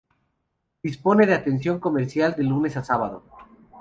Dispone 0.81 1.27
de 1.27 1.35
atención 1.35 1.79
comercial 1.79 2.35
de 2.35 2.41
lunes 2.43 2.75
a 2.75 2.83
sábado. 2.83 3.23